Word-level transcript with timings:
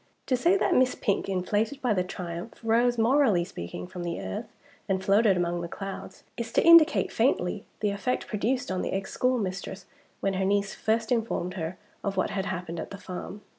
To 0.25 0.35
say 0.35 0.57
that 0.57 0.73
Miss 0.73 0.95
Pink, 0.95 1.29
inflated 1.29 1.79
by 1.79 1.93
the 1.93 2.03
triumph, 2.03 2.59
rose, 2.63 2.97
morally 2.97 3.43
speaking, 3.45 3.85
from 3.85 4.01
the 4.03 4.19
earth 4.19 4.47
and 4.89 5.05
floated 5.05 5.37
among 5.37 5.61
the 5.61 5.67
clouds, 5.67 6.23
is 6.37 6.51
to 6.53 6.63
indicate 6.65 7.11
faintly 7.11 7.65
the 7.81 7.91
effect 7.91 8.25
produced 8.25 8.71
on 8.71 8.81
the 8.81 8.93
ex 8.93 9.13
schoolmistress 9.13 9.85
when 10.19 10.33
her 10.33 10.43
niece 10.43 10.73
first 10.73 11.11
informed 11.11 11.53
her 11.53 11.77
of 12.03 12.17
what 12.17 12.31
had 12.31 12.47
happened 12.47 12.79
at 12.79 12.89
the 12.89 12.97
farm. 12.97 13.41